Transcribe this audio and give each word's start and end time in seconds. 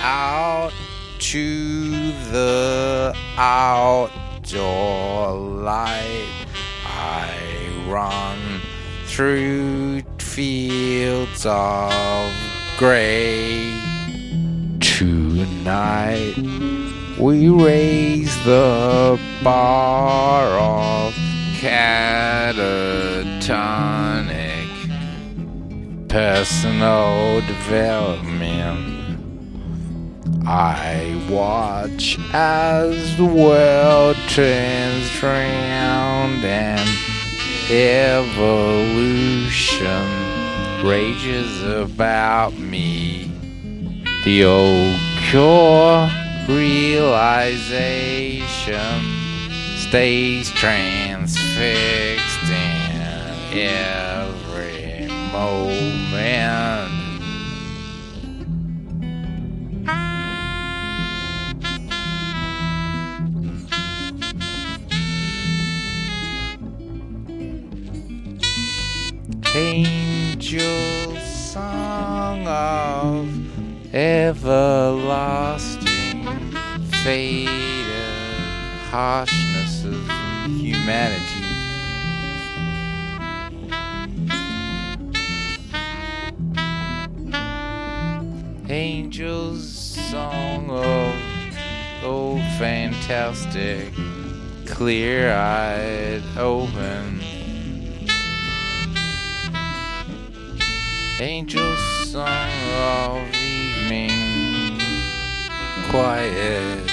out 0.00 0.72
to 1.18 2.12
the 2.30 3.14
outdoor 3.36 5.32
light. 5.32 6.46
I 6.84 7.30
run 7.88 8.38
through 9.06 10.02
fields 10.40 11.44
of 11.44 12.32
gray. 12.78 13.72
Tonight 14.80 16.36
we 17.18 17.48
raise 17.48 18.32
the 18.44 19.18
bar 19.42 20.46
of 20.46 21.12
catatonic 21.58 22.88
personal 26.08 27.40
development. 27.42 29.09
I 30.52 31.14
watch 31.30 32.18
as 32.32 33.16
the 33.16 33.24
world 33.24 34.16
turns 34.30 35.22
round 35.22 36.44
and 36.44 36.90
evolution 37.70 38.26
rages 40.84 41.62
about 41.62 42.58
me. 42.58 43.30
The 44.24 44.44
old 44.44 44.98
cure 45.30 46.10
realization 46.48 48.40
stays 49.78 50.50
transfixed 50.50 52.50
in 52.50 53.56
every 53.56 55.06
moment. 55.30 56.89
Angel 69.60 71.20
song 71.20 72.46
of 72.46 73.28
everlasting 73.94 76.24
faded 77.04 77.84
harshness 78.90 79.84
of 79.84 80.00
humanity. 80.46 81.44
Angel's 88.70 89.70
song 90.10 90.70
of 90.70 91.14
oh 92.02 92.38
fantastic, 92.58 93.92
clear-eyed, 94.64 96.22
open. 96.38 97.20
Angel's 101.20 102.08
song 102.10 102.48
of 102.78 103.34
evening, 103.34 104.80
quiet. 105.90 106.90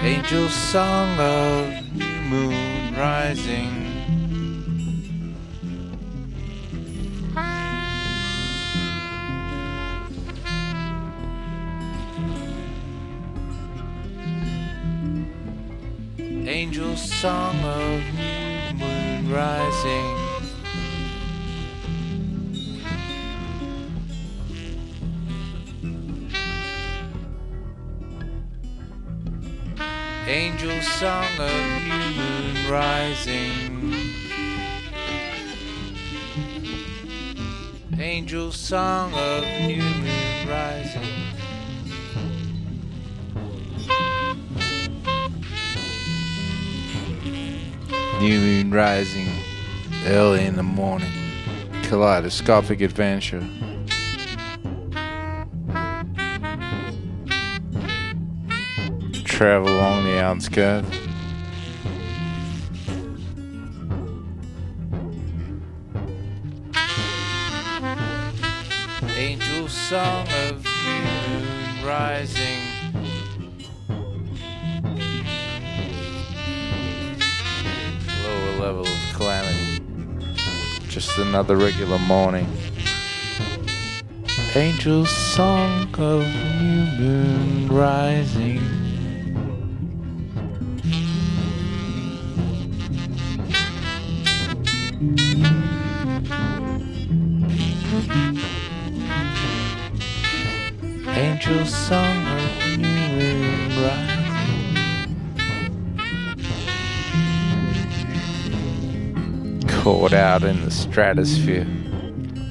Angel's 0.00 0.54
song 0.54 1.18
of 1.18 1.96
new 1.96 2.20
moon 2.20 2.94
rising. 2.94 3.89
Angel's 16.50 17.00
song 17.00 17.56
of 17.60 18.02
new 18.16 18.74
moon 18.74 19.32
rising. 19.32 20.16
Angel's 30.26 30.88
song 30.88 31.24
of 31.38 31.52
new 31.86 32.16
moon 32.16 32.68
rising. 32.68 33.94
Angel's 37.96 38.56
song 38.56 39.14
of 39.14 39.44
new 39.68 39.80
moon 39.80 40.48
rising. 40.48 41.29
New 48.20 48.38
moon 48.38 48.70
rising 48.70 49.28
early 50.04 50.44
in 50.44 50.54
the 50.56 50.62
morning. 50.62 51.10
Kaleidoscopic 51.84 52.82
adventure. 52.82 53.40
Travel 59.24 59.70
along 59.70 60.04
the 60.04 60.20
outskirts. 60.20 60.86
Angel 69.16 69.66
song 69.66 70.28
of 70.46 70.62
new 70.62 71.02
moon 71.02 71.86
rising. 71.86 72.59
Just 80.90 81.18
another 81.18 81.56
regular 81.56 82.00
morning. 82.00 82.48
Angel 84.56 85.06
song 85.06 85.88
of 85.96 86.26
new 86.60 86.84
moon 86.98 87.68
rising. 87.68 88.60
Angel 101.06 101.64
song 101.66 102.26
of 102.26 102.78
new 102.78 102.88
moon 102.88 103.84
rising. 103.84 104.09
Caught 109.82 110.12
out 110.12 110.42
in 110.44 110.62
the 110.62 110.70
stratosphere. 110.70 111.66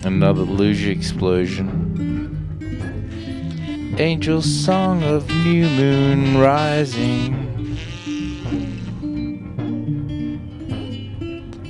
Another 0.03 0.41
luge 0.41 0.88
explosion. 0.88 1.69
Angel 4.00 4.41
song 4.41 5.03
of 5.03 5.29
new 5.29 5.69
moon 5.69 6.39
rising. 6.39 7.78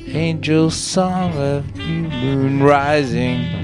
Angel 0.08 0.72
song 0.72 1.34
of 1.34 1.76
new 1.76 2.08
moon 2.08 2.64
rising. 2.64 3.59